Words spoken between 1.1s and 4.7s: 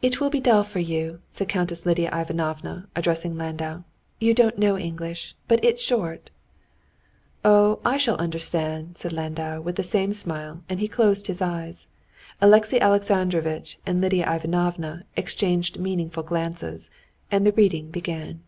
said Countess Lidia Ivanovna, addressing Landau; "you don't